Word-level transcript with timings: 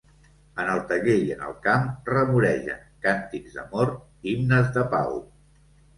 En 0.61 0.69
el 0.75 0.79
taller 0.91 1.17
i 1.25 1.27
en 1.35 1.43
el 1.49 1.53
camp 1.67 1.85
remoregen, 2.13 2.81
càntics 3.07 3.59
d'amor, 3.59 3.93
himnes 4.31 4.73
de 4.79 4.87
pau! 4.95 5.21